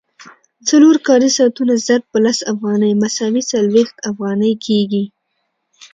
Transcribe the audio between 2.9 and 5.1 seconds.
مساوي څلوېښت افغانۍ کېږي